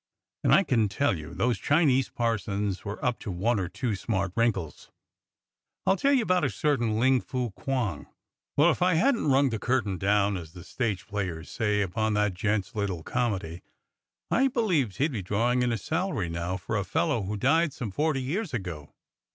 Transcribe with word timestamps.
And 0.43 0.51
I 0.51 0.63
can 0.63 0.89
tell 0.89 1.15
you 1.15 1.35
those 1.35 1.59
Chinese 1.59 2.09
parsons 2.09 2.83
were 2.83 3.05
up 3.05 3.19
to 3.19 3.29
one 3.29 3.59
or 3.59 3.69
two 3.69 3.95
smart 3.95 4.31
wrinkles. 4.35 4.89
I'll 5.85 5.95
tell 5.95 6.11
you 6.11 6.23
about 6.23 6.43
a 6.43 6.49
certain 6.49 6.97
Ling 6.99 7.21
Fu 7.21 7.51
Quong. 7.51 8.07
Well, 8.57 8.71
if 8.71 8.81
I 8.81 8.95
hadn't 8.95 9.27
rung 9.27 9.51
the 9.51 9.59
curtain 9.59 9.99
down, 9.99 10.37
as 10.37 10.53
the 10.53 10.63
stage 10.63 11.05
players 11.05 11.51
say, 11.51 11.81
upon 11.83 12.15
that 12.15 12.33
gent's 12.33 12.71
httle 12.71 13.05
comedy, 13.05 13.61
I 14.31 14.47
believes 14.47 14.97
he'd 14.97 15.11
be 15.11 15.21
drawin' 15.21 15.61
in 15.61 15.71
a 15.71 15.77
salary 15.77 16.29
now 16.29 16.57
for 16.57 16.77
a 16.77 16.83
fellow 16.83 17.19
what 17.19 17.39
died 17.41 17.71
some 17.71 17.91
forty 17.91 18.23
years 18.23 18.55
ago. 18.55 18.95